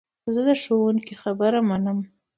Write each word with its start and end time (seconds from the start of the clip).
زه 0.33 0.41
د 0.47 0.49
ښوونکو 0.61 1.13
خبره 1.23 1.59
منم. 1.69 1.99